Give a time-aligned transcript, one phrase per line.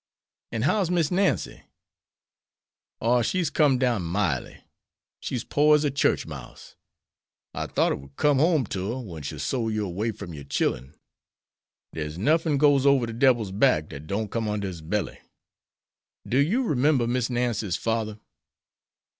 [0.51, 1.61] "An' how's Miss Nancy?"
[3.01, 4.63] "Oh, she's com'd down migh'ly.
[5.19, 6.75] She's pore as a church mouse.
[7.53, 10.95] I thought 'twould com'd home ter her wen she sole yer 'way from yore chillen.
[11.93, 15.19] Dere's nuffin goes ober de debil's back dat don't come under his belly.
[16.27, 18.19] Do yo 'member Miss Nancy's fardder?"